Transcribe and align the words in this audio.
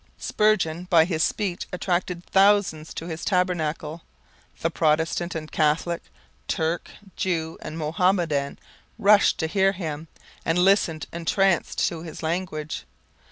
Spurgeon 0.17 0.85
by 0.85 1.05
his 1.05 1.23
speech 1.23 1.67
attracted 1.71 2.25
thousands 2.25 2.91
to 2.95 3.05
his 3.05 3.23
Tabernacle. 3.23 4.01
The 4.61 4.71
Protestant 4.71 5.35
and 5.35 5.51
Catholic, 5.51 6.01
Turk, 6.47 6.89
Jew 7.15 7.59
and 7.61 7.77
Mohammedan 7.77 8.57
rushed 8.97 9.37
to 9.37 9.45
hear 9.45 9.73
him 9.73 10.07
and 10.43 10.57
listened, 10.57 11.05
entranced, 11.13 11.87
to 11.89 12.01
his 12.01 12.23
language. 12.23 12.83